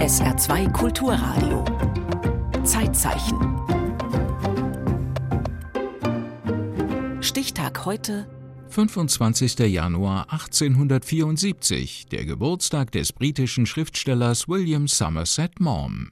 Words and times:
SR2 0.00 0.72
Kulturradio. 0.72 1.64
Zeitzeichen. 2.64 3.38
Stichtag 7.20 7.84
heute 7.84 8.26
25. 8.70 9.58
Januar 9.58 10.32
1874, 10.32 12.06
der 12.06 12.24
Geburtstag 12.24 12.92
des 12.92 13.12
britischen 13.12 13.66
Schriftstellers 13.66 14.48
William 14.48 14.88
Somerset 14.88 15.60
Maugham. 15.60 16.10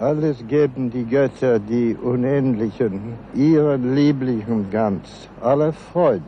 Alles 0.00 0.38
geben 0.48 0.90
die 0.90 1.04
Götter, 1.04 1.58
die 1.58 1.94
Unendlichen, 1.94 3.14
ihren 3.34 3.94
lieblichen 3.94 4.70
Ganz, 4.70 5.28
alle 5.40 5.72
Freuden, 5.72 6.22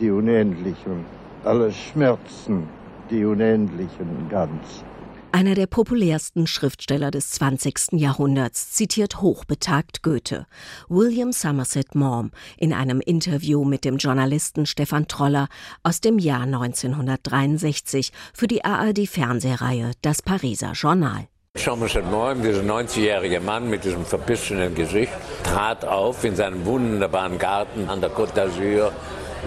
die 0.00 0.10
Unendlichen, 0.10 1.04
alle 1.44 1.72
Schmerzen, 1.72 2.64
die 3.10 3.24
Unendlichen 3.24 4.28
Ganz. 4.28 4.84
Einer 5.32 5.56
der 5.56 5.66
populärsten 5.66 6.46
Schriftsteller 6.46 7.10
des 7.10 7.30
20. 7.32 7.94
Jahrhunderts 7.94 8.70
zitiert 8.70 9.20
hochbetagt 9.20 10.04
Goethe. 10.04 10.46
William 10.88 11.32
Somerset 11.32 11.96
Maugham 11.96 12.30
in 12.56 12.72
einem 12.72 13.00
Interview 13.00 13.64
mit 13.64 13.84
dem 13.84 13.96
Journalisten 13.96 14.64
Stefan 14.64 15.08
Troller 15.08 15.48
aus 15.82 16.00
dem 16.00 16.20
Jahr 16.20 16.42
1963 16.42 18.12
für 18.32 18.46
die 18.46 18.64
ARD-Fernsehreihe 18.64 19.90
Das 20.02 20.22
Pariser 20.22 20.72
Journal. 20.72 21.26
Somerset 21.56 22.08
Maugham, 22.08 22.42
dieser 22.42 22.62
90-jährige 22.62 23.40
Mann 23.40 23.68
mit 23.68 23.84
diesem 23.84 24.04
verbissenen 24.04 24.74
Gesicht, 24.76 25.12
trat 25.42 25.84
auf 25.84 26.22
in 26.24 26.36
seinem 26.36 26.64
wunderbaren 26.64 27.38
Garten 27.38 27.88
an 27.88 28.00
der 28.00 28.10
Côte 28.10 28.34
d'Azur, 28.34 28.92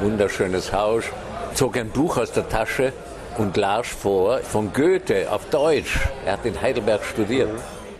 wunderschönes 0.01 0.73
Haus, 0.73 1.05
zog 1.53 1.77
ein 1.77 1.89
Buch 1.89 2.17
aus 2.17 2.33
der 2.33 2.47
Tasche 2.49 2.91
und 3.39 3.57
las 3.57 3.87
vor 3.87 4.39
von 4.39 4.73
Goethe 4.73 5.31
auf 5.31 5.49
Deutsch. 5.49 5.99
Er 6.25 6.33
hat 6.33 6.45
in 6.45 6.59
Heidelberg 6.61 7.03
studiert. 7.03 7.49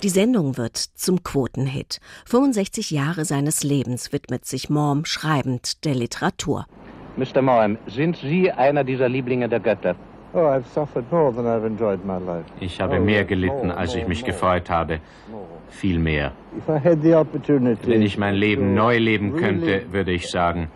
Die 0.04 0.10
Sendung 0.10 0.58
wird 0.58 0.78
zum 0.78 1.24
Quotenhit. 1.24 2.00
65 2.26 2.92
Jahre 2.92 3.26
seines 3.26 3.64
Lebens 3.64 4.14
widmet 4.14 4.46
sich 4.46 4.70
Maugham 4.70 5.06
schreibend 5.06 5.86
der 5.86 5.96
Literatur. 5.96 6.66
Mr. 7.16 7.42
Maugham, 7.42 7.78
sind 7.88 8.18
Sie 8.18 8.52
einer 8.52 8.84
dieser 8.84 9.10
Lieblinge 9.10 9.50
der 9.50 9.60
Götter? 9.60 9.96
Oh, 10.34 10.52
ich 12.60 12.82
habe 12.82 13.00
mehr 13.00 13.26
gelitten, 13.26 13.72
als 13.72 13.96
ich 13.96 14.08
mich 14.08 14.24
gefreut 14.24 14.70
habe. 14.70 15.00
Viel 15.70 15.98
mehr. 15.98 16.34
Wenn 16.68 18.02
ich 18.02 18.18
mein 18.18 18.36
Leben 18.36 18.74
neu 18.76 18.98
leben 18.98 19.36
könnte, 19.36 19.92
würde 19.92 20.12
ich 20.12 20.30
sagen, 20.30 20.70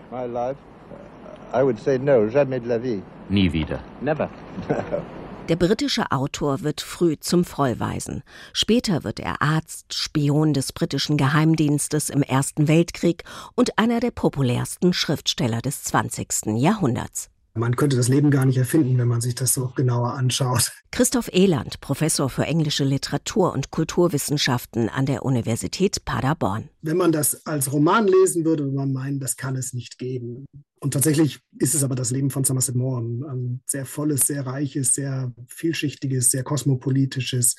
nie 3.30 3.52
wieder. 3.54 3.80
Never. 4.02 4.30
Der 5.50 5.56
britische 5.56 6.12
Autor 6.12 6.62
wird 6.62 6.82
früh 6.82 7.18
zum 7.20 7.44
Vollweisen. 7.44 8.24
Später 8.54 9.04
wird 9.04 9.20
er 9.20 9.42
Arzt, 9.42 9.94
Spion 9.94 10.54
des 10.54 10.72
britischen 10.72 11.18
Geheimdienstes 11.18 12.10
im 12.10 12.22
Ersten 12.22 12.68
Weltkrieg 12.68 13.24
und 13.56 13.78
einer 13.78 14.00
der 14.00 14.12
populärsten 14.12 14.94
Schriftsteller 14.94 15.62
des 15.62 15.84
20. 15.84 16.58
Jahrhunderts. 16.58 17.30
Man 17.54 17.76
könnte 17.76 17.98
das 17.98 18.08
Leben 18.08 18.32
gar 18.32 18.46
nicht 18.46 18.58
erfinden, 18.58 18.98
wenn 18.98 19.10
man 19.10 19.20
sich 19.20 19.36
das 19.36 19.54
so 19.54 19.74
genauer 19.76 20.14
anschaut. 20.14 20.72
Christoph 20.92 21.30
Ehland, 21.34 21.82
Professor 21.82 22.30
für 22.30 22.46
englische 22.46 22.86
Literatur 22.86 23.52
und 23.52 23.72
Kulturwissenschaften 23.72 24.88
an 24.88 25.06
der 25.06 25.26
Universität 25.26 26.06
Paderborn. 26.06 26.70
Wenn 26.82 26.96
man 26.96 27.12
das 27.12 27.46
als 27.46 27.74
Roman 27.74 28.08
lesen 28.08 28.46
würde, 28.46 28.64
würde 28.64 28.78
man 28.78 28.94
meinen, 28.94 29.20
das 29.20 29.36
kann 29.36 29.58
es 29.58 29.74
nicht 29.74 29.98
geben. 29.98 30.46
Und 30.84 30.96
tatsächlich 30.96 31.40
ist 31.60 31.76
es 31.76 31.84
aber 31.84 31.94
das 31.94 32.10
Leben 32.10 32.32
von 32.32 32.44
Somerset 32.44 32.76
Maugham. 32.76 33.24
Ein 33.24 33.62
sehr 33.68 33.86
volles, 33.86 34.22
sehr 34.22 34.46
reiches, 34.48 34.94
sehr 34.94 35.32
vielschichtiges, 35.48 36.32
sehr 36.32 36.44
kosmopolitisches, 36.44 37.56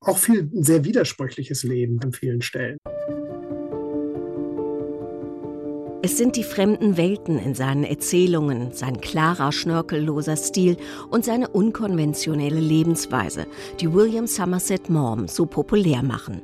auch 0.00 0.18
viel 0.18 0.50
sehr 0.52 0.84
widersprüchliches 0.84 1.62
Leben 1.62 1.98
an 2.02 2.12
vielen 2.12 2.42
Stellen. 2.42 2.76
Es 6.04 6.18
sind 6.18 6.34
die 6.34 6.42
fremden 6.42 6.96
Welten 6.96 7.38
in 7.38 7.54
seinen 7.54 7.84
Erzählungen, 7.84 8.72
sein 8.72 9.00
klarer, 9.00 9.52
schnörkelloser 9.52 10.36
Stil 10.36 10.76
und 11.10 11.24
seine 11.24 11.46
unkonventionelle 11.46 12.58
Lebensweise, 12.58 13.46
die 13.80 13.94
William 13.94 14.26
Somerset 14.26 14.90
Maugham 14.90 15.28
so 15.28 15.46
populär 15.46 16.02
machen. 16.02 16.42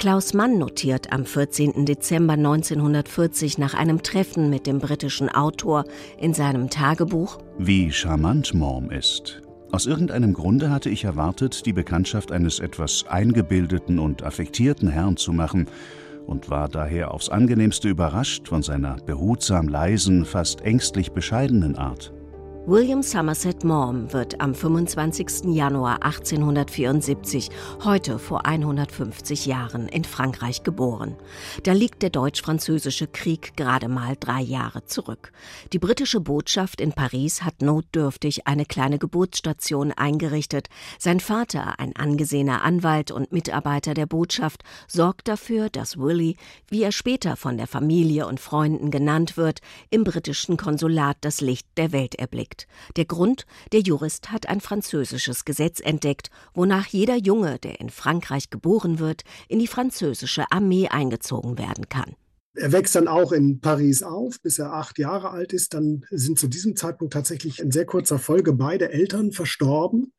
Klaus 0.00 0.34
Mann 0.34 0.58
notiert 0.58 1.12
am 1.12 1.24
14. 1.24 1.86
Dezember 1.86 2.32
1940 2.32 3.58
nach 3.58 3.74
einem 3.74 4.02
Treffen 4.02 4.50
mit 4.50 4.66
dem 4.66 4.80
britischen 4.80 5.28
Autor 5.28 5.84
in 6.20 6.34
seinem 6.34 6.68
Tagebuch 6.68 7.38
Wie 7.58 7.92
charmant 7.92 8.54
Maugham 8.54 8.90
ist. 8.90 9.40
Aus 9.70 9.86
irgendeinem 9.86 10.32
Grunde 10.32 10.70
hatte 10.70 10.90
ich 10.90 11.04
erwartet, 11.04 11.64
die 11.64 11.72
Bekanntschaft 11.72 12.32
eines 12.32 12.58
etwas 12.58 13.04
eingebildeten 13.08 14.00
und 14.00 14.24
affektierten 14.24 14.88
Herrn 14.88 15.16
zu 15.16 15.32
machen, 15.32 15.66
und 16.26 16.50
war 16.50 16.68
daher 16.68 17.12
aufs 17.12 17.28
angenehmste 17.28 17.88
überrascht 17.88 18.48
von 18.48 18.62
seiner 18.62 18.96
behutsam 18.96 19.68
leisen, 19.68 20.24
fast 20.24 20.60
ängstlich 20.62 21.12
bescheidenen 21.12 21.76
Art. 21.76 22.12
William 22.68 23.00
Somerset 23.00 23.62
Maugham 23.62 24.12
wird 24.12 24.40
am 24.40 24.52
25. 24.52 25.54
Januar 25.54 26.02
1874, 26.02 27.48
heute 27.84 28.18
vor 28.18 28.44
150 28.44 29.46
Jahren, 29.46 29.86
in 29.86 30.02
Frankreich 30.02 30.64
geboren. 30.64 31.14
Da 31.62 31.70
liegt 31.70 32.02
der 32.02 32.10
Deutsch-Französische 32.10 33.06
Krieg 33.06 33.56
gerade 33.56 33.86
mal 33.86 34.16
drei 34.18 34.40
Jahre 34.40 34.84
zurück. 34.84 35.30
Die 35.72 35.78
britische 35.78 36.18
Botschaft 36.18 36.80
in 36.80 36.92
Paris 36.92 37.44
hat 37.44 37.62
notdürftig 37.62 38.48
eine 38.48 38.64
kleine 38.64 38.98
Geburtsstation 38.98 39.92
eingerichtet. 39.92 40.66
Sein 40.98 41.20
Vater, 41.20 41.78
ein 41.78 41.94
angesehener 41.94 42.64
Anwalt 42.64 43.12
und 43.12 43.30
Mitarbeiter 43.30 43.94
der 43.94 44.06
Botschaft, 44.06 44.64
sorgt 44.88 45.28
dafür, 45.28 45.70
dass 45.70 45.98
Willy, 45.98 46.36
wie 46.66 46.82
er 46.82 46.90
später 46.90 47.36
von 47.36 47.58
der 47.58 47.68
Familie 47.68 48.26
und 48.26 48.40
Freunden 48.40 48.90
genannt 48.90 49.36
wird, 49.36 49.60
im 49.90 50.02
britischen 50.02 50.56
Konsulat 50.56 51.18
das 51.20 51.40
Licht 51.40 51.68
der 51.76 51.92
Welt 51.92 52.16
erblickt. 52.16 52.55
Der 52.96 53.04
Grund, 53.04 53.46
der 53.72 53.80
Jurist 53.80 54.30
hat 54.30 54.48
ein 54.48 54.60
französisches 54.60 55.44
Gesetz 55.44 55.80
entdeckt, 55.80 56.30
wonach 56.54 56.86
jeder 56.86 57.16
Junge, 57.16 57.58
der 57.58 57.80
in 57.80 57.90
Frankreich 57.90 58.50
geboren 58.50 58.98
wird, 58.98 59.22
in 59.48 59.58
die 59.58 59.66
französische 59.66 60.44
Armee 60.50 60.88
eingezogen 60.88 61.58
werden 61.58 61.88
kann. 61.88 62.16
Er 62.58 62.72
wächst 62.72 62.94
dann 62.94 63.06
auch 63.06 63.32
in 63.32 63.60
Paris 63.60 64.02
auf, 64.02 64.40
bis 64.40 64.58
er 64.58 64.72
acht 64.72 64.98
Jahre 64.98 65.30
alt 65.30 65.52
ist. 65.52 65.74
Dann 65.74 66.06
sind 66.10 66.38
zu 66.38 66.48
diesem 66.48 66.74
Zeitpunkt 66.74 67.12
tatsächlich 67.12 67.58
in 67.58 67.70
sehr 67.70 67.84
kurzer 67.84 68.18
Folge 68.18 68.54
beide 68.54 68.90
Eltern 68.90 69.30
verstorben 69.30 70.14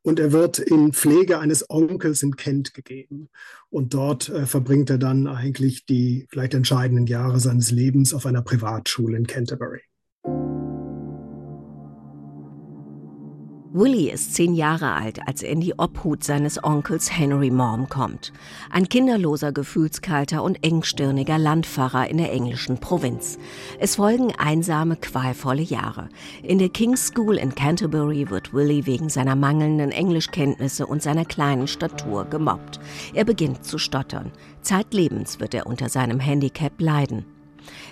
und 0.00 0.18
er 0.18 0.32
wird 0.32 0.58
in 0.58 0.94
Pflege 0.94 1.40
eines 1.40 1.68
Onkels 1.68 2.22
in 2.22 2.36
Kent 2.36 2.72
gegeben. 2.72 3.28
Und 3.68 3.92
dort 3.92 4.30
äh, 4.30 4.46
verbringt 4.46 4.88
er 4.88 4.98
dann 4.98 5.26
eigentlich 5.26 5.84
die 5.84 6.26
vielleicht 6.30 6.54
entscheidenden 6.54 7.06
Jahre 7.06 7.38
seines 7.38 7.70
Lebens 7.70 8.14
auf 8.14 8.24
einer 8.24 8.42
Privatschule 8.42 9.18
in 9.18 9.26
Canterbury. 9.26 9.82
Willie 13.76 14.12
ist 14.12 14.36
zehn 14.36 14.54
Jahre 14.54 14.92
alt, 14.92 15.26
als 15.26 15.42
er 15.42 15.50
in 15.50 15.60
die 15.60 15.76
Obhut 15.76 16.22
seines 16.22 16.62
Onkels 16.62 17.10
Henry 17.10 17.50
Maugham 17.50 17.88
kommt. 17.88 18.32
Ein 18.70 18.88
kinderloser, 18.88 19.50
gefühlskalter 19.50 20.44
und 20.44 20.64
engstirniger 20.64 21.38
Landpfarrer 21.38 22.08
in 22.08 22.18
der 22.18 22.30
englischen 22.30 22.78
Provinz. 22.78 23.36
Es 23.80 23.96
folgen 23.96 24.32
einsame, 24.38 24.94
qualvolle 24.94 25.62
Jahre. 25.62 26.08
In 26.44 26.60
der 26.60 26.68
King's 26.68 27.08
School 27.08 27.36
in 27.36 27.56
Canterbury 27.56 28.30
wird 28.30 28.54
Willie 28.54 28.86
wegen 28.86 29.08
seiner 29.08 29.34
mangelnden 29.34 29.90
Englischkenntnisse 29.90 30.86
und 30.86 31.02
seiner 31.02 31.24
kleinen 31.24 31.66
Statur 31.66 32.26
gemobbt. 32.26 32.78
Er 33.12 33.24
beginnt 33.24 33.64
zu 33.64 33.78
stottern. 33.78 34.30
Zeitlebens 34.62 35.40
wird 35.40 35.52
er 35.52 35.66
unter 35.66 35.88
seinem 35.88 36.20
Handicap 36.20 36.80
leiden. 36.80 37.24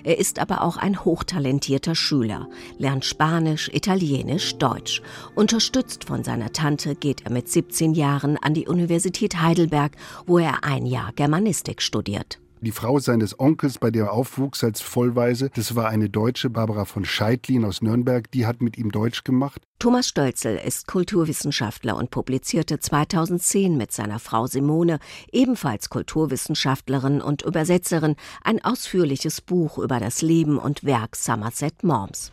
Er 0.05 0.19
ist 0.19 0.39
aber 0.39 0.63
auch 0.63 0.77
ein 0.77 1.05
hochtalentierter 1.05 1.95
Schüler, 1.95 2.49
lernt 2.79 3.05
Spanisch, 3.05 3.71
Italienisch, 3.73 4.57
Deutsch. 4.57 5.03
Unterstützt 5.35 6.05
von 6.05 6.25
seiner 6.25 6.53
Tante 6.53 6.95
geht 6.95 7.23
er 7.23 7.33
mit 7.33 7.49
17 7.49 7.95
Jahren 7.95 8.37
an 8.37 8.55
die 8.55 8.67
Universität 8.67 9.41
Heidelberg, 9.41 9.93
wo 10.27 10.39
er 10.39 10.65
ein 10.65 10.87
Jahr 10.87 11.13
Germanistik 11.15 11.83
studiert. 11.83 12.42
Die 12.65 12.71
Frau 12.71 13.01
seines 13.01 13.41
Onkels, 13.41 13.79
bei 13.79 13.91
der 13.91 14.05
er 14.05 14.13
aufwuchs 14.13 14.63
als 14.63 14.81
Vollweise, 14.81 15.51
das 15.53 15.75
war 15.75 15.89
eine 15.89 16.09
Deutsche, 16.09 16.49
Barbara 16.49 16.85
von 16.85 17.05
Scheidlin 17.05 17.65
aus 17.65 17.83
Nürnberg, 17.83 18.31
die 18.31 18.47
hat 18.47 18.63
mit 18.63 18.79
ihm 18.79 18.93
Deutsch 18.93 19.25
gemacht. 19.25 19.61
Thomas 19.81 20.07
Stölzel 20.07 20.61
ist 20.65 20.87
Kulturwissenschaftler 20.87 21.97
und 21.97 22.13
publizierte 22.13 22.79
2010 22.79 23.77
mit 23.77 23.91
seiner 23.91 24.21
Frau 24.21 24.47
Simone, 24.47 25.01
ebenfalls 25.33 25.91
Kulturwissenschaftlerin 25.91 27.21
und 27.21 27.43
Übersetzerin, 27.43 28.15
ein 28.45 28.65
ausführliches 28.65 29.41
Buch 29.41 29.79
über 29.79 29.99
das 29.99 30.23
Leben 30.23 30.57
und 30.57 30.85
Werk 30.85 31.17
Somerset 31.17 31.83
Maughams. 31.83 32.31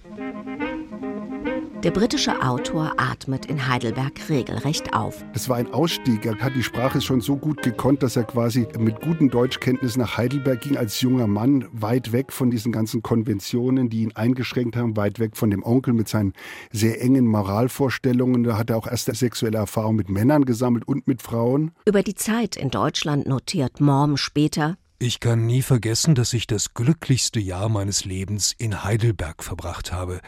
Der 1.84 1.92
britische 1.92 2.42
Autor 2.42 2.92
atmet 2.98 3.46
in 3.46 3.70
Heidelberg 3.70 4.30
regelrecht 4.30 4.94
auf. 4.94 5.24
Das 5.32 5.48
war 5.48 5.56
ein 5.56 5.74
Ausstieg. 5.74 6.26
Er 6.26 6.38
hat 6.40 6.54
die 6.54 6.64
Sprache 6.64 7.00
schon 7.00 7.22
so 7.22 7.38
gut 7.38 7.62
gekonnt, 7.62 8.04
dass 8.04 8.18
er 8.18 8.26
quasi 8.26 8.68
mit 8.78 9.00
guten 9.00 9.30
Deutschkenntnissen 9.30 10.02
nach 10.02 10.18
Heidelberg 10.18 10.60
ging 10.60 10.76
als 10.76 11.00
junger 11.00 11.28
Mann, 11.28 11.70
weit 11.72 12.12
weg 12.12 12.34
von 12.34 12.52
diesen 12.52 12.74
ganzen 12.74 13.02
Konventionen, 13.02 13.90
die 13.90 14.02
ihn 14.02 14.12
eingeschränkt 14.14 14.76
haben, 14.76 14.98
weit 14.98 15.20
weg 15.20 15.38
von 15.38 15.52
dem 15.52 15.64
Onkel 15.64 15.94
mit 15.94 16.10
seinen 16.10 16.34
sehr 16.70 17.02
engen 17.02 17.26
Moralvorstellungen. 17.26 18.44
Da 18.44 18.58
hat 18.58 18.72
er 18.72 18.76
auch 18.76 18.86
erste 18.86 19.16
sexuelle 19.16 19.58
Erfahrung 19.58 19.96
mit 19.96 20.10
Männern 20.10 20.44
gesammelt 20.44 20.86
und 20.86 21.08
mit 21.08 21.22
Frauen. 21.22 21.72
Über 21.86 22.04
die 22.04 22.16
Zeit 22.16 22.58
in 22.58 22.72
Deutschland 22.72 23.26
notiert 23.26 23.80
Morm 23.80 24.18
später, 24.18 24.76
ich 25.02 25.22
kann 25.22 25.46
nie 25.46 25.62
vergessen, 25.62 26.14
dass 26.14 26.34
ich 26.34 26.46
das 26.46 26.74
glücklichste 26.74 27.40
Jahr 27.40 27.70
meines 27.70 28.04
Lebens 28.04 28.54
in 28.58 28.84
Heidelberg 28.84 29.46
verbracht 29.46 29.94
habe. 29.94 30.20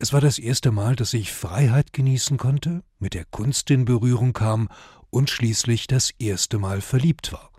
Es 0.00 0.12
war 0.12 0.20
das 0.20 0.38
erste 0.38 0.70
Mal, 0.70 0.94
dass 0.94 1.12
ich 1.12 1.32
Freiheit 1.32 1.92
genießen 1.92 2.36
konnte, 2.36 2.84
mit 3.00 3.14
der 3.14 3.24
Kunst 3.24 3.68
in 3.72 3.84
Berührung 3.84 4.32
kam 4.32 4.68
und 5.10 5.28
schließlich 5.28 5.88
das 5.88 6.12
erste 6.20 6.60
Mal 6.60 6.80
verliebt 6.80 7.32
war. 7.32 7.50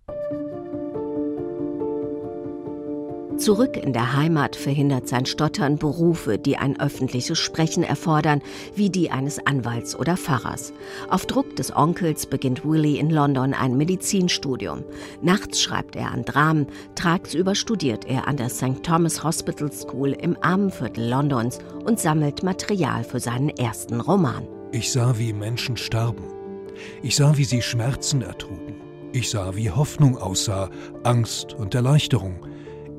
Zurück 3.40 3.78
in 3.78 3.94
der 3.94 4.18
Heimat 4.18 4.58
verhindert 4.58 5.08
sein 5.08 5.26
Stottern 5.26 5.78
Berufe, 5.78 6.38
die 6.38 6.58
ein 6.58 6.78
öffentliches 6.78 7.40
Sprechen 7.40 7.84
erfordern, 7.84 8.42
wie 8.76 8.90
die 8.90 9.12
eines 9.12 9.40
Anwalts 9.46 9.96
oder 9.96 10.18
Pfarrers. 10.18 10.74
Auf 11.10 11.26
Druck 11.26 11.56
des 11.56 11.74
Onkels 11.74 12.26
beginnt 12.26 12.66
Willie 12.66 13.00
in 13.00 13.10
London 13.10 13.54
ein 13.54 13.78
Medizinstudium. 13.78 14.84
Nachts 15.22 15.62
schreibt 15.62 15.96
er 15.96 16.12
an 16.12 16.26
Dramen, 16.26 16.68
tagsüber 16.96 17.56
studiert 17.56 18.04
er 18.04 18.28
an 18.28 18.36
der 18.36 18.50
St. 18.50 18.84
Thomas 18.84 19.24
Hospital 19.24 19.72
School 19.72 20.12
im 20.12 20.36
Armenviertel 20.42 21.08
Londons 21.08 21.60
und 21.86 21.98
sammelt 21.98 22.44
Material 22.44 23.06
für 23.06 23.22
seinen 23.22 23.50
ersten 23.50 24.02
Roman. 24.02 24.46
Ich 24.74 24.92
sah, 24.92 25.18
wie 25.18 25.32
Menschen 25.32 25.78
starben. 25.78 26.26
Ich 27.02 27.16
sah, 27.16 27.38
wie 27.38 27.46
sie 27.46 27.62
Schmerzen 27.62 28.22
ertrugen. 28.22 28.76
Ich 29.14 29.30
sah, 29.30 29.56
wie 29.56 29.72
Hoffnung 29.72 30.18
aussah, 30.18 30.70
Angst 31.04 31.54
und 31.54 31.74
Erleichterung. 31.74 32.49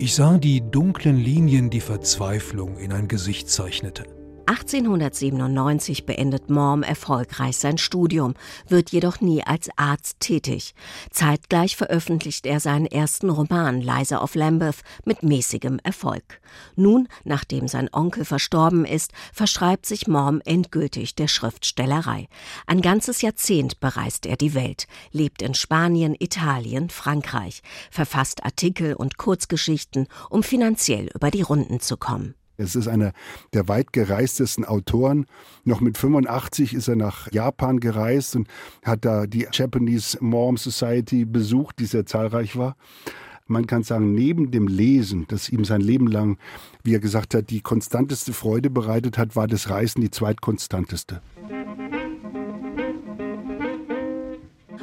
Ich 0.03 0.15
sah 0.15 0.39
die 0.39 0.63
dunklen 0.63 1.19
Linien, 1.19 1.69
die 1.69 1.83
Verzweiflung 1.83 2.79
in 2.79 2.91
ein 2.91 3.07
Gesicht 3.07 3.51
zeichnete. 3.51 4.05
1897 4.51 6.07
beendet 6.07 6.51
Morm 6.51 6.83
erfolgreich 6.83 7.57
sein 7.57 7.79
Studium, 7.79 8.35
wird 8.67 8.91
jedoch 8.91 9.21
nie 9.21 9.45
als 9.45 9.69
Arzt 9.77 10.19
tätig. 10.19 10.75
Zeitgleich 11.13 11.77
veröffentlicht 11.77 12.47
er 12.47 12.59
seinen 12.59 12.87
ersten 12.87 13.31
Roman 13.31 13.81
Liza 13.81 14.21
of 14.21 14.35
Lambeth 14.35 14.79
mit 15.05 15.23
mäßigem 15.23 15.79
Erfolg. 15.85 16.41
Nun, 16.75 17.07
nachdem 17.23 17.69
sein 17.69 17.89
Onkel 17.93 18.25
verstorben 18.25 18.85
ist, 18.85 19.13
verschreibt 19.33 19.87
sich 19.87 20.09
Morm 20.09 20.43
endgültig 20.45 21.15
der 21.15 21.29
Schriftstellerei. 21.29 22.27
Ein 22.67 22.83
ganzes 22.83 23.23
Jahrzehnt 23.23 23.79
bereist 23.79 24.27
er 24.27 24.37
die 24.37 24.55
Welt, 24.55 24.89
lebt 25.13 25.43
in 25.43 25.55
Spanien, 25.55 26.17
Italien, 26.19 26.91
Frankreich, 26.91 27.63
verfasst 27.93 28.45
Artikel 28.45 28.95
und 28.95 29.17
Kurzgeschichten, 29.17 30.09
um 30.29 30.43
finanziell 30.43 31.09
über 31.15 31.31
die 31.31 31.43
Runden 31.43 31.79
zu 31.79 31.97
kommen. 31.97 32.35
Es 32.61 32.77
ist 32.77 32.89
einer 32.89 33.13
der 33.55 33.69
weit 33.69 33.93
gereistesten 33.93 34.65
Autoren. 34.65 35.27
Noch 35.65 35.81
mit 35.81 35.97
85 35.97 36.75
ist 36.75 36.89
er 36.89 36.97
nach 36.97 37.33
Japan 37.33 37.81
gereist 37.81 38.37
und 38.37 38.49
hat 38.85 39.05
da 39.05 39.27
die 39.27 39.47
Japanese 39.51 40.19
Morm 40.21 40.57
Society 40.57 41.25
besucht, 41.25 41.79
die 41.79 41.87
sehr 41.87 42.07
zahlreich 42.07 42.57
war. 42.57 42.77
Man 43.47 43.67
kann 43.67 43.83
sagen, 43.83 44.15
neben 44.15 44.51
dem 44.51 44.69
Lesen, 44.69 45.25
das 45.29 45.49
ihm 45.49 45.65
sein 45.65 45.81
Leben 45.81 46.07
lang, 46.07 46.39
wie 46.85 46.95
er 46.95 47.01
gesagt 47.01 47.35
hat, 47.35 47.51
die 47.51 47.63
konstanteste 47.63 48.33
Freude 48.33 48.71
bereitet 48.71 49.19
hat, 49.19 49.35
war 49.35 49.49
das 49.49 49.71
Reisen 49.71 50.03
die 50.03 50.11
zweitkonstanteste. 50.11 51.21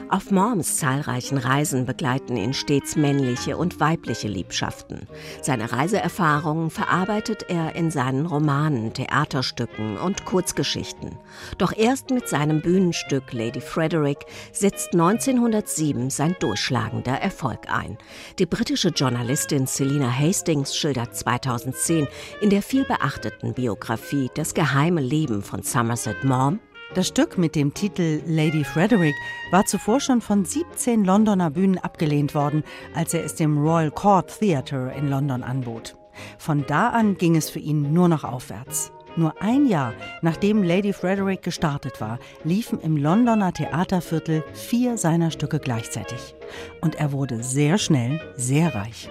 Auf 0.10 0.32
Morms 0.32 0.78
zahlreichen 0.78 1.38
Reisen 1.38 1.86
begleiten 1.86 2.38
ihn 2.38 2.54
stets 2.54 2.96
männliche 2.96 3.58
und 3.58 3.82
weibliche 3.82 4.30
Liebschaften. 4.30 5.06
Seine 5.42 5.74
Reiseerfahrungen 5.74 6.70
verarbeitet 6.70 7.44
er 7.50 7.76
in 7.76 7.92
seinen 7.92 8.26
Romanen, 8.26 8.94
Theaterstücken 8.94 9.98
und 9.98 10.24
Kurzgeschichten. 10.24 11.18
Doch 11.58 11.74
erst 11.76 12.12
mit 12.12 12.30
seinem 12.30 12.62
Bühnenstück 12.62 13.34
Lady 13.34 13.60
Frederick 13.60 14.20
setzt 14.54 14.94
1907 14.94 16.10
sein 16.10 16.38
durchschlagender 16.40 17.20
Erfolg 17.20 17.70
ein. 17.70 17.98
Die 18.40 18.46
britische 18.46 18.90
Journalistin 18.90 19.68
Selina 19.68 20.10
Hastings 20.10 20.74
schildert 20.74 21.18
2010 21.18 22.08
in 22.40 22.50
der 22.50 22.62
vielbeachteten 22.62 23.54
Biografie 23.54 24.30
Das 24.36 24.54
geheime 24.54 25.02
Leben 25.02 25.44
von 25.44 25.64
Somerset 25.64 26.24
Maugham 26.24 26.62
das 26.96 27.08
Stück 27.08 27.38
mit 27.38 27.56
dem 27.56 27.74
Titel 27.74 28.22
Lady 28.26 28.64
Frederick 28.64 29.16
war 29.52 29.66
zuvor 29.66 30.00
schon 30.00 30.22
von 30.22 30.46
17 30.46 31.04
Londoner 31.04 31.52
Bühnen 31.52 31.78
abgelehnt 31.78 32.34
worden, 32.34 32.64
als 32.96 33.14
er 33.14 33.24
es 33.24 33.36
dem 33.36 33.58
Royal 33.58 33.92
Court 33.92 34.40
Theatre 34.40 34.94
in 34.98 35.10
London 35.10 35.44
anbot. 35.44 35.98
Von 36.38 36.66
da 36.68 36.90
an 36.90 37.18
ging 37.18 37.36
es 37.36 37.50
für 37.50 37.60
ihn 37.60 37.94
nur 37.94 38.08
noch 38.08 38.24
aufwärts. 38.24 38.92
Nur 39.16 39.42
ein 39.42 39.68
Jahr 39.68 39.94
nachdem 40.22 40.64
Lady 40.64 40.94
Frederick 40.94 41.42
gestartet 41.42 42.00
war, 42.00 42.20
liefen 42.44 42.80
im 42.80 42.98
Londoner 42.98 43.52
Theaterviertel 43.52 44.44
vier 44.54 44.98
seiner 44.98 45.32
Stücke 45.32 45.60
gleichzeitig. 45.60 46.36
Und 46.82 46.96
er 46.96 47.12
wurde 47.12 47.44
sehr 47.44 47.78
schnell 47.78 48.22
sehr 48.36 48.74
reich. 48.76 49.10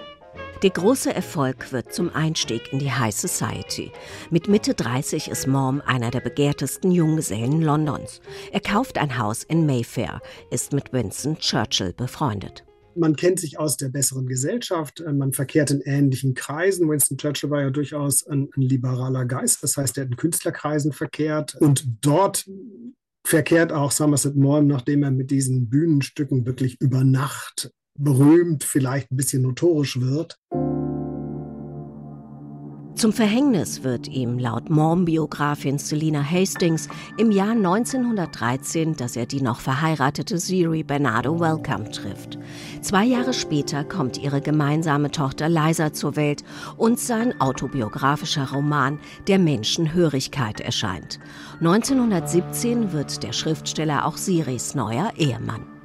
Der 0.63 0.71
große 0.71 1.13
Erfolg 1.13 1.71
wird 1.71 1.93
zum 1.93 2.09
Einstieg 2.15 2.73
in 2.73 2.79
die 2.79 2.91
High 2.91 3.13
Society. 3.13 3.91
Mit 4.31 4.47
Mitte 4.47 4.73
30 4.73 5.27
ist 5.27 5.45
Morm 5.45 5.83
einer 5.85 6.09
der 6.09 6.19
begehrtesten 6.19 6.89
Junggesellen 6.89 7.61
Londons. 7.61 8.21
Er 8.51 8.61
kauft 8.61 8.97
ein 8.97 9.19
Haus 9.19 9.43
in 9.43 9.67
Mayfair, 9.67 10.19
ist 10.49 10.73
mit 10.73 10.91
Winston 10.93 11.37
Churchill 11.37 11.93
befreundet. 11.93 12.65
Man 12.95 13.15
kennt 13.15 13.39
sich 13.39 13.59
aus 13.59 13.77
der 13.77 13.89
besseren 13.89 14.25
Gesellschaft, 14.25 14.99
äh, 15.01 15.13
man 15.13 15.31
verkehrt 15.31 15.69
in 15.69 15.81
ähnlichen 15.81 16.33
Kreisen. 16.33 16.89
Winston 16.89 17.19
Churchill 17.19 17.51
war 17.51 17.61
ja 17.61 17.69
durchaus 17.69 18.25
ein, 18.25 18.49
ein 18.57 18.61
liberaler 18.63 19.25
Geist, 19.25 19.61
das 19.61 19.77
heißt, 19.77 19.99
er 19.99 20.05
hat 20.05 20.09
in 20.09 20.17
Künstlerkreisen 20.17 20.91
verkehrt. 20.91 21.55
Und 21.59 21.85
dort 22.01 22.49
verkehrt 23.23 23.71
auch 23.71 23.91
Somerset 23.91 24.35
Maugham, 24.35 24.65
nachdem 24.65 25.03
er 25.03 25.11
mit 25.11 25.29
diesen 25.29 25.69
Bühnenstücken 25.69 26.47
wirklich 26.47 26.81
über 26.81 27.03
Nacht 27.03 27.71
berühmt, 27.97 28.63
vielleicht 28.63 29.11
ein 29.11 29.17
bisschen 29.17 29.41
notorisch 29.41 29.99
wird. 29.99 30.39
Zum 32.97 33.13
Verhängnis 33.13 33.83
wird 33.83 34.07
ihm 34.07 34.39
laut 34.39 34.71
Morm-Biografin 34.71 35.77
Selina 35.77 36.23
Hastings 36.23 36.89
im 37.19 37.29
Jahr 37.29 37.51
1913, 37.51 38.95
dass 38.95 39.15
er 39.15 39.27
die 39.27 39.39
noch 39.39 39.59
verheiratete 39.59 40.39
Siri 40.39 40.81
Bernardo 40.81 41.39
Welcome 41.39 41.91
trifft. 41.91 42.39
Zwei 42.81 43.05
Jahre 43.05 43.35
später 43.35 43.83
kommt 43.83 44.17
ihre 44.17 44.41
gemeinsame 44.41 45.11
Tochter 45.11 45.47
Liza 45.47 45.93
zur 45.93 46.15
Welt 46.15 46.43
und 46.75 46.99
sein 46.99 47.39
autobiografischer 47.39 48.49
Roman 48.49 48.97
Der 49.27 49.37
Menschenhörigkeit 49.37 50.59
erscheint. 50.59 51.19
1917 51.59 52.93
wird 52.93 53.21
der 53.21 53.31
Schriftsteller 53.31 54.07
auch 54.07 54.17
Siris 54.17 54.73
neuer 54.73 55.11
Ehemann. 55.17 55.76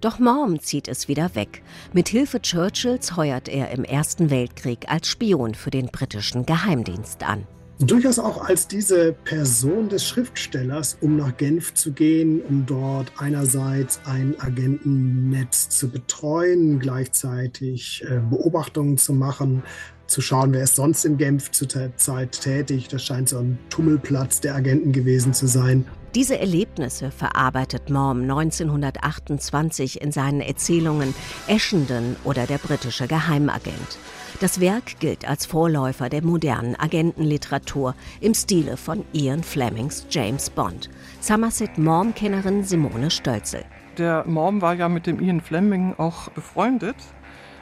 Doch 0.00 0.18
Morm 0.18 0.60
zieht 0.60 0.88
es 0.88 1.08
wieder 1.08 1.34
weg. 1.34 1.62
Mit 1.92 2.08
Hilfe 2.08 2.40
Churchills 2.40 3.16
heuert 3.16 3.48
er 3.48 3.70
im 3.70 3.84
Ersten 3.84 4.30
Weltkrieg 4.30 4.86
als 4.88 5.08
Spion 5.08 5.54
für 5.54 5.70
den 5.70 5.86
britischen 5.86 6.46
Geheimdienst 6.46 7.22
an. 7.22 7.46
Durchaus 7.80 8.18
auch 8.18 8.44
als 8.44 8.68
diese 8.68 9.14
Person 9.24 9.88
des 9.88 10.06
Schriftstellers, 10.06 10.98
um 11.00 11.16
nach 11.16 11.34
Genf 11.38 11.72
zu 11.72 11.92
gehen, 11.92 12.42
um 12.42 12.66
dort 12.66 13.10
einerseits 13.16 14.00
ein 14.04 14.34
Agentennetz 14.38 15.70
zu 15.70 15.88
betreuen, 15.88 16.78
gleichzeitig 16.78 18.04
äh, 18.06 18.20
Beobachtungen 18.28 18.98
zu 18.98 19.14
machen, 19.14 19.62
zu 20.06 20.20
schauen, 20.20 20.52
wer 20.52 20.64
ist 20.64 20.76
sonst 20.76 21.06
in 21.06 21.16
Genf 21.16 21.52
zur 21.52 21.68
Zeit 21.96 22.32
tätig. 22.32 22.88
Das 22.88 23.02
scheint 23.02 23.30
so 23.30 23.38
ein 23.38 23.58
Tummelplatz 23.70 24.40
der 24.40 24.56
Agenten 24.56 24.92
gewesen 24.92 25.32
zu 25.32 25.46
sein. 25.46 25.86
Diese 26.16 26.40
Erlebnisse 26.40 27.12
verarbeitet 27.12 27.88
Morm 27.88 28.22
1928 28.22 30.00
in 30.00 30.10
seinen 30.10 30.40
Erzählungen 30.40 31.14
Essendon 31.46 32.16
oder 32.24 32.48
der 32.48 32.58
britische 32.58 33.06
Geheimagent. 33.06 33.96
Das 34.40 34.58
Werk 34.58 34.98
gilt 34.98 35.28
als 35.28 35.46
Vorläufer 35.46 36.08
der 36.08 36.24
modernen 36.24 36.74
Agentenliteratur 36.74 37.94
im 38.20 38.34
Stile 38.34 38.76
von 38.76 39.04
Ian 39.12 39.44
Flemings 39.44 40.04
James 40.10 40.50
Bond. 40.50 40.90
Somerset 41.20 41.78
Morm-Kennerin 41.78 42.64
Simone 42.64 43.12
Stölzel. 43.12 43.64
Der 43.96 44.24
Morm 44.26 44.60
war 44.62 44.74
ja 44.74 44.88
mit 44.88 45.06
dem 45.06 45.20
Ian 45.20 45.40
Fleming 45.40 45.94
auch 45.96 46.28
befreundet, 46.30 46.96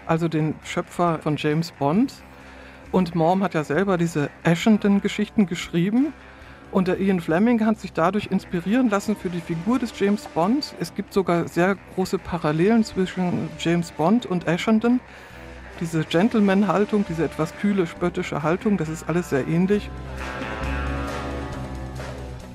also 0.06 0.26
den 0.26 0.54
Schöpfer 0.64 1.18
von 1.18 1.36
James 1.36 1.70
Bond. 1.72 2.14
Und 2.92 3.14
Morm 3.14 3.42
hat 3.42 3.52
ja 3.52 3.62
selber 3.62 3.98
diese 3.98 4.30
Ashenden-Geschichten 4.42 5.44
geschrieben. 5.46 6.14
Und 6.70 6.86
der 6.86 7.00
Ian 7.00 7.20
Fleming 7.20 7.64
hat 7.64 7.80
sich 7.80 7.92
dadurch 7.92 8.26
inspirieren 8.26 8.90
lassen 8.90 9.16
für 9.16 9.30
die 9.30 9.40
Figur 9.40 9.78
des 9.78 9.98
James 9.98 10.26
Bond. 10.26 10.74
Es 10.78 10.94
gibt 10.94 11.12
sogar 11.14 11.48
sehr 11.48 11.76
große 11.94 12.18
Parallelen 12.18 12.84
zwischen 12.84 13.48
James 13.58 13.90
Bond 13.92 14.26
und 14.26 14.46
Ashenden. 14.46 15.00
diese 15.80 16.04
Gentleman-Haltung, 16.04 17.04
diese 17.08 17.24
etwas 17.24 17.54
kühle, 17.56 17.86
spöttische 17.86 18.42
Haltung, 18.42 18.76
das 18.76 18.88
ist 18.88 19.08
alles 19.08 19.30
sehr 19.30 19.46
ähnlich. 19.46 19.90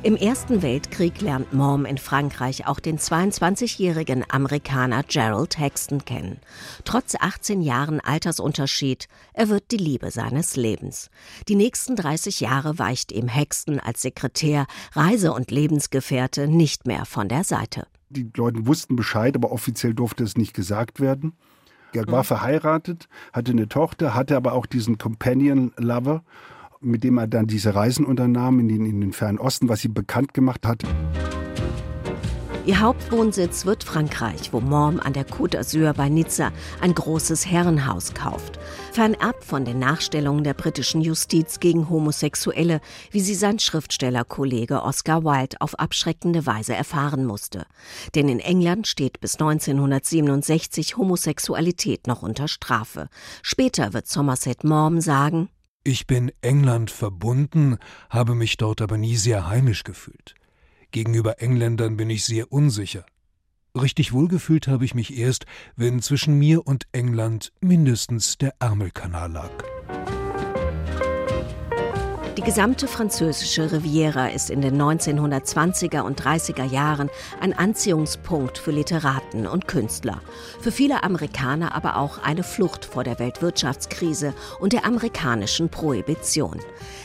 Im 0.04 0.18
Ersten 0.18 0.62
Weltkrieg 0.62 1.22
lernt 1.22 1.54
Mom 1.54 1.86
in 1.86 1.98
Frankreich 1.98 2.68
auch 2.68 2.82
den 2.82 2.98
22-jährigen 3.00 4.26
Amerikaner 4.28 5.02
Gerald 5.04 5.58
Hexton 5.58 6.04
kennen. 6.04 6.42
Trotz 6.84 7.16
18 7.16 7.62
Jahren 7.62 8.02
Altersunterschied, 8.02 9.08
er 9.34 9.48
wird 9.48 9.72
die 9.72 9.78
Liebe 9.78 10.12
seines 10.12 10.58
Lebens. 10.58 11.10
Die 11.48 11.56
nächsten 11.56 11.96
30 11.96 12.42
Jahre 12.42 12.78
weicht 12.80 13.14
ihm 13.14 13.30
Hexton 13.30 13.80
als 13.80 14.02
Sekretär, 14.02 14.66
Reise- 14.92 15.32
und 15.32 15.52
Lebensgefährte 15.52 16.50
nicht 16.50 16.86
mehr 16.86 17.06
von 17.06 17.30
der 17.30 17.46
Seite. 17.46 17.88
Die 18.10 18.30
Leute 18.36 18.68
wussten 18.68 18.98
Bescheid, 18.98 19.38
aber 19.38 19.54
offiziell 19.54 19.94
durfte 19.94 20.26
es 20.26 20.36
nicht 20.36 20.54
gesagt 20.54 21.00
werden. 21.00 21.32
Er 21.94 22.06
war 22.08 22.24
mhm. 22.24 22.28
verheiratet, 22.28 23.08
hatte 23.32 23.54
eine 23.54 23.70
Tochter, 23.70 24.14
hatte 24.14 24.36
aber 24.36 24.52
auch 24.52 24.66
diesen 24.66 24.98
Companion 24.98 25.72
Lover 25.78 26.26
mit 26.84 27.04
dem 27.04 27.18
er 27.18 27.28
dann 27.28 27.48
diese 27.48 27.76
Reisen 27.76 28.06
unternahm 28.06 28.60
in 28.60 28.68
den, 28.68 28.86
in 28.86 29.02
den 29.02 29.14
Fernen 29.14 29.40
Osten, 29.40 29.70
was 29.70 29.82
sie 29.82 29.90
bekannt 29.90 30.34
gemacht 30.34 30.66
hat. 30.66 30.84
Ihr 32.66 32.80
Hauptwohnsitz 32.80 33.66
wird 33.66 33.84
Frankreich, 33.84 34.54
wo 34.54 34.62
Morm 34.62 35.02
an 35.02 35.12
der 35.12 35.28
Côte 35.28 35.58
d'Azur 35.58 35.92
bei 35.92 36.08
Nizza 36.08 36.54
ein 36.80 36.96
großes 36.96 37.46
Herrenhaus 37.46 38.14
kauft. 38.14 38.58
Fernab 38.94 39.44
von 39.44 39.66
den 39.66 39.80
Nachstellungen 39.80 40.46
der 40.46 40.54
britischen 40.54 41.02
Justiz 41.02 41.60
gegen 41.60 41.90
Homosexuelle, 41.90 42.80
wie 43.12 43.20
sie 43.20 43.36
sein 43.36 43.60
Schriftstellerkollege 43.60 44.82
Oscar 44.82 45.26
Wilde 45.26 45.58
auf 45.60 45.78
abschreckende 45.78 46.46
Weise 46.46 46.74
erfahren 46.74 47.26
musste. 47.26 47.66
Denn 48.16 48.30
in 48.30 48.40
England 48.40 48.88
steht 48.88 49.20
bis 49.20 49.34
1967 49.34 50.96
Homosexualität 50.96 52.08
noch 52.08 52.22
unter 52.22 52.48
Strafe. 52.48 53.10
Später 53.42 53.92
wird 53.92 54.08
Somerset 54.08 54.64
Maugham 54.64 55.02
sagen, 55.02 55.50
ich 55.84 56.08
bin 56.08 56.32
England 56.42 56.92
verbunden, 56.92 57.78
habe 58.10 58.36
mich 58.36 58.58
dort 58.58 58.82
aber 58.82 58.98
nie 58.98 59.18
sehr 59.18 59.48
heimisch 59.48 59.84
gefühlt. 59.84 60.36
Gegenüber 60.92 61.42
Engländern 61.42 61.98
bin 61.98 62.10
ich 62.10 62.24
sehr 62.24 62.52
unsicher. 62.52 63.06
Richtig 63.76 64.14
wohlgefühlt 64.14 64.68
habe 64.68 64.86
ich 64.86 64.94
mich 64.94 65.18
erst, 65.18 65.46
wenn 65.76 66.02
zwischen 66.02 66.38
mir 66.38 66.68
und 66.68 66.86
England 66.92 67.52
mindestens 67.60 68.38
der 68.38 68.54
Ärmelkanal 68.60 69.32
lag. 69.32 69.73
Die 72.38 72.42
gesamte 72.42 72.88
französische 72.88 73.72
Riviera 73.72 74.30
ist 74.30 74.50
in 74.50 74.62
den 74.62 74.82
1920er 74.82 76.02
und 76.02 76.20
30er 76.20 76.64
Jahren 76.64 77.12
ein 77.40 77.54
Anziehungspunkt 77.54 78.58
für 78.58 78.72
Literaten 78.72 79.46
und 79.46 79.68
Künstler. 79.68 80.20
Für 80.60 80.72
viele 80.72 81.04
Amerikaner 81.04 81.76
aber 81.76 81.98
auch 81.98 82.24
eine 82.24 82.42
Flucht 82.42 82.86
vor 82.86 83.04
der 83.04 83.20
Weltwirtschaftskrise 83.20 84.34
und 84.60 84.74
der 84.74 84.84
amerikanischen 84.86 85.70
Prohibition. 85.70 86.60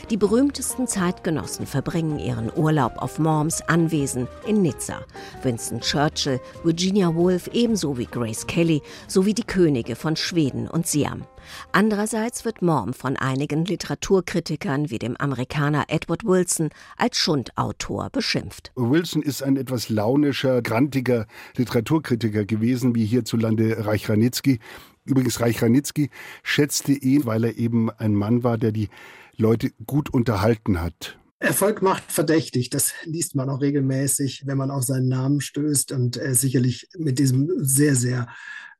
Die 0.09 0.17
berühmtesten 0.17 0.87
Zeitgenossen 0.87 1.67
verbringen 1.67 2.17
ihren 2.17 2.51
Urlaub 2.55 2.93
auf 2.97 3.19
Morms 3.19 3.61
Anwesen 3.61 4.27
in 4.47 4.63
Nizza. 4.63 5.01
Winston 5.43 5.81
Churchill, 5.81 6.41
Virginia 6.63 7.13
Woolf 7.13 7.47
ebenso 7.53 7.99
wie 7.99 8.07
Grace 8.07 8.47
Kelly 8.47 8.81
sowie 9.07 9.35
die 9.35 9.43
Könige 9.43 9.95
von 9.95 10.15
Schweden 10.15 10.67
und 10.67 10.87
Siam. 10.87 11.27
Andererseits 11.71 12.45
wird 12.45 12.61
Morm 12.61 12.93
von 12.93 13.17
einigen 13.17 13.65
Literaturkritikern 13.65 14.89
wie 14.89 14.99
dem 14.99 15.15
Amerikaner 15.17 15.85
Edward 15.87 16.25
Wilson 16.25 16.69
als 16.97 17.17
Schundautor 17.17 18.09
beschimpft. 18.09 18.71
Wilson 18.75 19.21
ist 19.21 19.43
ein 19.43 19.57
etwas 19.57 19.89
launischer, 19.89 20.61
grantiger 20.61 21.27
Literaturkritiker 21.55 22.45
gewesen, 22.45 22.95
wie 22.95 23.05
hierzulande 23.05 23.85
Reich 23.85 24.09
Ranitzky. 24.09 24.59
Übrigens, 25.05 25.39
Reich 25.41 25.61
Ranitzky 25.61 26.09
schätzte 26.43 26.91
ihn, 26.91 27.25
weil 27.25 27.43
er 27.43 27.57
eben 27.57 27.89
ein 27.89 28.13
Mann 28.13 28.43
war, 28.43 28.57
der 28.57 28.71
die 28.71 28.89
Leute 29.37 29.71
gut 29.87 30.13
unterhalten 30.13 30.81
hat. 30.81 31.17
Erfolg 31.39 31.81
macht 31.81 32.11
verdächtig. 32.11 32.69
Das 32.69 32.93
liest 33.05 33.33
man 33.33 33.49
auch 33.49 33.61
regelmäßig, 33.61 34.43
wenn 34.45 34.57
man 34.57 34.71
auf 34.71 34.83
seinen 34.83 35.07
Namen 35.07 35.39
stößt 35.39 35.93
und 35.93 36.17
äh, 36.17 36.35
sicherlich 36.35 36.89
mit 36.97 37.17
diesem 37.17 37.49
sehr, 37.59 37.95
sehr 37.95 38.27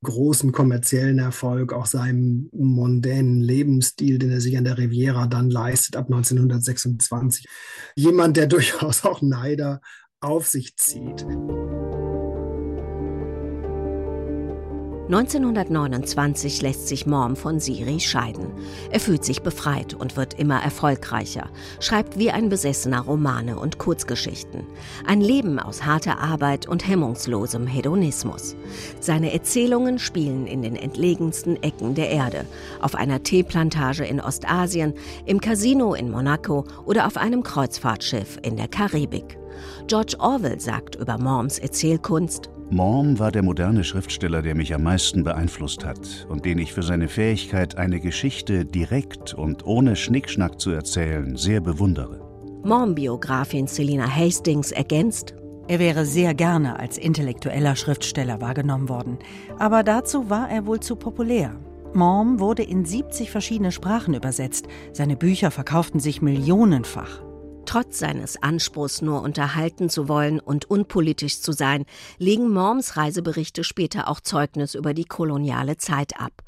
großen 0.04 0.52
kommerziellen 0.52 1.20
Erfolg, 1.20 1.74
auch 1.74 1.86
seinem 1.86 2.50
mondänen 2.54 3.42
Lebensstil, 3.42 4.18
den 4.18 4.32
er 4.32 4.42
sich 4.42 4.58
an 4.58 4.64
der 4.64 4.78
Riviera 4.78 5.28
dann 5.28 5.50
leistet 5.50 5.96
ab 5.96 6.06
1926. 6.06 7.48
Jemand, 7.96 8.38
der 8.38 8.48
durchaus 8.48 9.06
auch 9.06 9.22
Neider 9.22 9.82
auf 10.22 10.48
sich 10.48 10.76
zieht. 10.78 11.26
1929 15.10 16.62
lässt 16.62 16.88
sich 16.88 17.08
Morm 17.08 17.36
von 17.36 17.60
Siri 17.60 18.00
scheiden. 18.00 18.46
Er 18.92 19.00
fühlt 19.00 19.26
sich 19.26 19.42
befreit 19.42 19.96
und 19.96 20.16
wird 20.16 20.36
immer 20.36 20.62
erfolgreicher, 20.62 21.50
schreibt 21.80 22.20
wie 22.20 22.30
ein 22.30 22.50
Besessener 22.50 23.02
Romane 23.02 23.58
und 23.58 23.80
Kurzgeschichten. 23.80 24.68
Ein 25.08 25.22
Leben 25.22 25.58
aus 25.58 25.84
harter 25.84 26.20
Arbeit 26.20 26.68
und 26.68 26.88
hemmungslosem 26.88 27.66
Hedonismus. 27.66 28.56
Seine 29.00 29.34
Erzählungen 29.34 29.98
spielen 29.98 30.46
in 30.46 30.62
den 30.62 30.76
entlegensten 30.76 31.56
Ecken 31.64 31.96
der 31.96 32.12
Erde, 32.12 32.46
auf 32.80 32.94
einer 32.94 33.24
Teeplantage 33.24 34.06
in 34.06 34.22
Ostasien, 34.22 34.94
im 35.26 35.42
Casino 35.42 35.96
in 35.96 36.12
Monaco 36.12 36.66
oder 36.86 37.08
auf 37.08 37.18
einem 37.18 37.42
Kreuzfahrtschiff 37.42 38.38
in 38.44 38.58
der 38.58 38.68
Karibik. 38.68 39.40
George 39.88 40.18
Orwell 40.20 40.60
sagt 40.60 40.98
über 40.98 41.18
Morms 41.18 41.58
Erzählkunst, 41.58 42.52
Morm 42.72 43.18
war 43.18 43.32
der 43.32 43.42
moderne 43.42 43.84
Schriftsteller, 43.84 44.44
der 44.44 44.54
mich 44.54 44.76
am 44.76 44.84
meisten 44.84 45.24
beeinflusst 45.24 45.84
hat 45.84 46.28
und 46.30 46.46
den 46.46 46.60
ich 46.60 46.72
für 46.72 46.84
seine 46.84 47.08
Fähigkeit, 47.08 47.78
eine 47.80 48.00
Geschichte 48.00 48.64
direkt 48.64 49.34
und 49.34 49.66
ohne 49.66 49.96
Schnickschnack 49.96 50.62
zu 50.62 50.70
erzählen, 50.70 51.36
sehr 51.36 51.62
bewundere. 51.62 52.22
Morm-Biografin 52.64 53.66
Selina 53.66 54.08
Hastings 54.08 54.72
ergänzt, 54.72 55.34
er 55.68 55.80
wäre 55.80 56.06
sehr 56.06 56.36
gerne 56.36 56.80
als 56.80 57.00
intellektueller 57.00 57.76
Schriftsteller 57.76 58.40
wahrgenommen 58.40 58.88
worden, 58.88 59.18
aber 59.58 59.82
dazu 59.82 60.30
war 60.30 60.50
er 60.52 60.68
wohl 60.68 60.80
zu 60.80 60.96
populär. 60.96 61.56
Morm 61.96 62.40
wurde 62.40 62.62
in 62.62 62.86
70 62.86 63.32
verschiedene 63.32 63.72
Sprachen 63.72 64.14
übersetzt, 64.14 64.68
seine 64.94 65.16
Bücher 65.16 65.50
verkauften 65.50 66.00
sich 66.00 66.22
millionenfach. 66.22 67.24
Trotz 67.70 68.00
seines 68.00 68.42
Anspruchs, 68.42 69.04
nur 69.04 69.22
unterhalten 69.22 69.92
zu 69.92 70.08
wollen 70.08 70.40
und 70.40 70.72
unpolitisch 70.72 71.40
zu 71.40 71.52
sein, 71.52 71.86
legen 72.18 72.50
Morms 72.50 72.98
Reiseberichte 72.98 73.64
später 73.64 74.08
auch 74.08 74.22
Zeugnis 74.22 74.74
über 74.74 74.96
die 74.96 75.06
koloniale 75.06 75.78
Zeit 75.78 76.20
ab. 76.20 76.42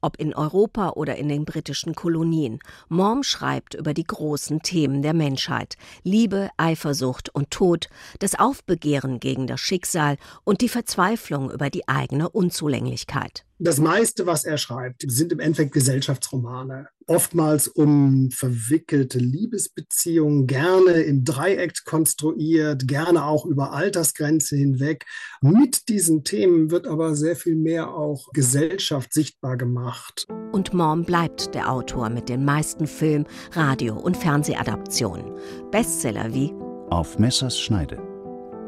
Ob 0.00 0.20
in 0.20 0.36
Europa 0.36 0.90
oder 0.90 1.16
in 1.16 1.28
den 1.28 1.44
britischen 1.44 1.96
Kolonien. 1.96 2.60
Morm 2.88 3.24
schreibt 3.24 3.74
über 3.74 3.92
die 3.92 4.04
großen 4.04 4.62
Themen 4.62 5.02
der 5.02 5.14
Menschheit. 5.14 5.74
Liebe, 6.04 6.48
Eifersucht 6.58 7.28
und 7.34 7.50
Tod, 7.50 7.88
das 8.20 8.38
Aufbegehren 8.38 9.18
gegen 9.18 9.48
das 9.48 9.58
Schicksal 9.58 10.16
und 10.44 10.60
die 10.60 10.68
Verzweiflung 10.68 11.50
über 11.50 11.70
die 11.70 11.88
eigene 11.88 12.28
Unzulänglichkeit. 12.28 13.47
Das 13.60 13.80
meiste, 13.80 14.24
was 14.26 14.44
er 14.44 14.56
schreibt, 14.56 15.02
sind 15.08 15.32
im 15.32 15.40
Endeffekt 15.40 15.72
Gesellschaftsromane. 15.72 16.86
Oftmals 17.08 17.66
um 17.66 18.30
verwickelte 18.30 19.18
Liebesbeziehungen, 19.18 20.46
gerne 20.46 20.92
im 21.02 21.24
Dreieck 21.24 21.84
konstruiert, 21.84 22.86
gerne 22.86 23.24
auch 23.24 23.46
über 23.46 23.72
Altersgrenze 23.72 24.54
hinweg. 24.54 25.06
Mit 25.40 25.88
diesen 25.88 26.22
Themen 26.22 26.70
wird 26.70 26.86
aber 26.86 27.16
sehr 27.16 27.34
viel 27.34 27.56
mehr 27.56 27.92
auch 27.92 28.30
Gesellschaft 28.32 29.12
sichtbar 29.12 29.56
gemacht. 29.56 30.28
Und 30.52 30.72
Morm 30.72 31.04
bleibt 31.04 31.52
der 31.56 31.72
Autor 31.72 32.10
mit 32.10 32.28
den 32.28 32.44
meisten 32.44 32.86
Film-, 32.86 33.26
Radio- 33.52 33.98
und 33.98 34.16
Fernsehadaptionen. 34.16 35.32
Bestseller 35.72 36.32
wie 36.32 36.52
Auf 36.90 37.18
Messers 37.18 37.58
Schneide, 37.58 37.98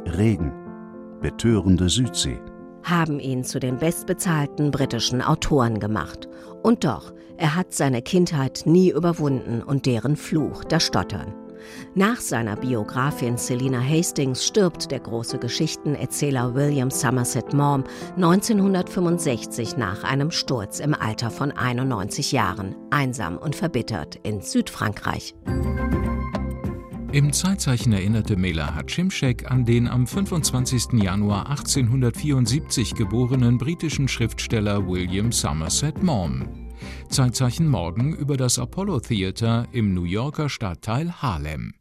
Regen, 0.06 0.52
Betörende 1.20 1.88
Südsee 1.88 2.40
haben 2.82 3.20
ihn 3.20 3.44
zu 3.44 3.60
den 3.60 3.78
bestbezahlten 3.78 4.70
britischen 4.70 5.22
Autoren 5.22 5.80
gemacht. 5.80 6.28
Und 6.62 6.84
doch, 6.84 7.12
er 7.36 7.56
hat 7.56 7.72
seine 7.72 8.02
Kindheit 8.02 8.62
nie 8.64 8.90
überwunden 8.90 9.62
und 9.62 9.86
deren 9.86 10.16
Fluch, 10.16 10.64
das 10.64 10.84
Stottern. 10.84 11.34
Nach 11.94 12.20
seiner 12.20 12.56
Biografin 12.56 13.36
Selina 13.36 13.80
Hastings 13.80 14.44
stirbt 14.44 14.90
der 14.90 15.00
große 15.00 15.38
Geschichtenerzähler 15.38 16.54
William 16.54 16.90
Somerset 16.90 17.52
Maugham 17.52 17.84
1965 18.16 19.76
nach 19.76 20.04
einem 20.04 20.30
Sturz 20.30 20.80
im 20.80 20.94
Alter 20.94 21.30
von 21.30 21.52
91 21.52 22.32
Jahren, 22.32 22.76
einsam 22.90 23.36
und 23.38 23.56
verbittert 23.56 24.16
in 24.22 24.40
Südfrankreich. 24.40 25.34
Im 27.12 27.32
Zeitzeichen 27.32 27.92
erinnerte 27.92 28.36
Mela 28.36 28.72
Hatschimschek 28.76 29.50
an 29.50 29.64
den 29.64 29.88
am 29.88 30.06
25. 30.06 31.02
Januar 31.02 31.50
1874 31.50 32.94
geborenen 32.94 33.58
britischen 33.58 34.06
Schriftsteller 34.06 34.86
William 34.86 35.32
Somerset 35.32 36.04
Maugham. 36.04 36.44
Zeitzeichen 37.08 37.66
morgen 37.66 38.14
über 38.14 38.36
das 38.36 38.60
Apollo 38.60 39.00
Theater 39.00 39.66
im 39.72 39.92
New 39.92 40.04
Yorker 40.04 40.48
Stadtteil 40.48 41.10
Harlem. 41.20 41.74